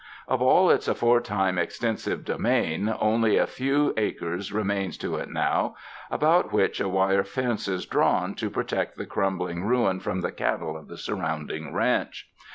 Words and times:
Of 0.27 0.41
all 0.41 0.71
its 0.71 0.87
aforetime 0.87 1.59
extensive 1.59 2.25
domain, 2.25 2.91
only 2.99 3.37
a 3.37 3.45
few 3.45 3.93
acres 3.97 4.51
remain 4.51 4.89
to 4.93 5.17
it 5.17 5.29
now, 5.29 5.75
about 6.09 6.51
which 6.51 6.81
a 6.81 6.89
wire 6.89 7.23
fence 7.23 7.67
is 7.67 7.85
drawn 7.85 8.33
to 8.33 8.49
protect 8.49 8.97
the 8.97 9.05
crumbling 9.05 9.63
ruin 9.63 9.99
from 9.99 10.21
the 10.21 10.31
cattle 10.31 10.75
of 10.75 10.87
the 10.87 10.97
surrounding 10.97 11.71
ranch. 11.71 12.27